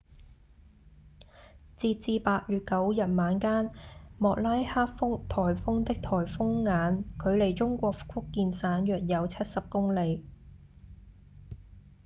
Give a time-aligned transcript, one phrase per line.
[1.77, 3.69] 截至8月9日晚間
[4.17, 10.25] 莫拉克颱風的颱風眼距離中國福建省約有七十公里